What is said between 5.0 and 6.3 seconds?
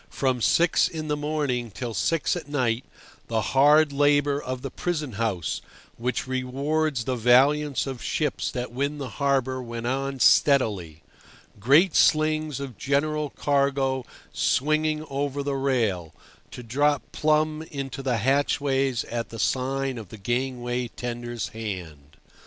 house, which